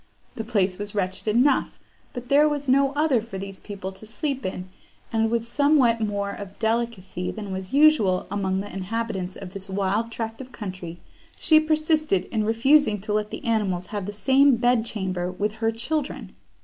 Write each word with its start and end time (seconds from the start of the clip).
The 0.33 0.43
place 0.43 0.79
was 0.79 0.95
wretched 0.95 1.27
enough, 1.27 1.77
but 2.11 2.27
there 2.29 2.49
was 2.49 2.67
no 2.67 2.91
other 2.93 3.21
for 3.21 3.37
these 3.37 3.59
people 3.59 3.91
to 3.91 4.05
sleep 4.07 4.43
in; 4.47 4.67
and, 5.13 5.29
with 5.29 5.45
somewhat 5.45 6.01
more 6.01 6.31
of 6.31 6.57
delicacy 6.57 7.29
than 7.29 7.51
was 7.51 7.71
usual 7.71 8.25
among 8.31 8.61
the 8.61 8.73
inhabitants 8.73 9.35
of 9.35 9.53
this 9.53 9.69
wild 9.69 10.11
tract 10.11 10.41
of 10.41 10.51
country, 10.51 10.99
she 11.39 11.59
persisted 11.59 12.25
in 12.31 12.45
refusing 12.45 12.99
to 13.01 13.13
let 13.13 13.29
the 13.29 13.45
animals 13.45 13.85
have 13.93 14.07
the 14.07 14.11
same 14.11 14.55
bed 14.55 14.85
chamber 14.87 15.31
with 15.31 15.51
her 15.61 15.71
children. 15.71 16.33